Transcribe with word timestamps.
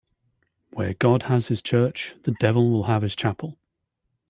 Where 0.71 0.95
God 0.95 1.21
has 1.29 1.49
his 1.49 1.61
church, 1.61 2.15
the 2.23 2.35
devil 2.39 2.71
will 2.71 2.85
have 2.85 3.03
his 3.03 3.15
chapel. 3.15 3.59